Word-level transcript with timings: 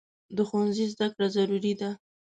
د 0.35 0.37
ښوونځي 0.47 0.85
زده 0.93 1.07
کړه 1.13 1.27
ضروري 1.35 1.73
ده. 1.81 1.89